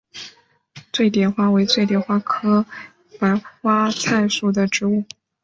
[0.91, 2.65] 醉蝶花为醉蝶花科
[3.19, 5.03] 白花菜属的植物。